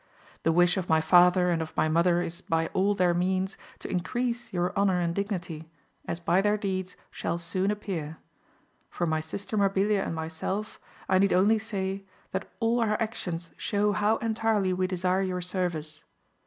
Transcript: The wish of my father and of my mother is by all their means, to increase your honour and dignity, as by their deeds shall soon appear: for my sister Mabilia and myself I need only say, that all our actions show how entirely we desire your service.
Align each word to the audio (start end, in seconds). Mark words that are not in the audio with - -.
The 0.41 0.51
wish 0.51 0.77
of 0.77 0.89
my 0.89 0.99
father 0.99 1.51
and 1.51 1.61
of 1.61 1.77
my 1.77 1.87
mother 1.87 2.23
is 2.23 2.41
by 2.41 2.69
all 2.73 2.95
their 2.95 3.13
means, 3.13 3.55
to 3.77 3.87
increase 3.87 4.51
your 4.51 4.75
honour 4.75 4.99
and 4.99 5.13
dignity, 5.13 5.69
as 6.07 6.19
by 6.19 6.41
their 6.41 6.57
deeds 6.57 6.97
shall 7.11 7.37
soon 7.37 7.69
appear: 7.69 8.17
for 8.89 9.05
my 9.05 9.19
sister 9.19 9.55
Mabilia 9.59 10.03
and 10.03 10.15
myself 10.15 10.79
I 11.07 11.19
need 11.19 11.33
only 11.33 11.59
say, 11.59 12.03
that 12.31 12.49
all 12.59 12.79
our 12.79 12.99
actions 12.99 13.51
show 13.57 13.91
how 13.91 14.17
entirely 14.17 14.73
we 14.73 14.87
desire 14.87 15.21
your 15.21 15.39
service. 15.41 16.03